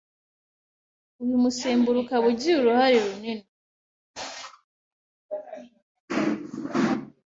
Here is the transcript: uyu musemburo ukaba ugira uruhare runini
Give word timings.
uyu 1.23 1.35
musemburo 1.43 1.97
ukaba 2.03 2.25
ugira 2.31 2.57
uruhare 2.59 2.97
runini 3.05 3.47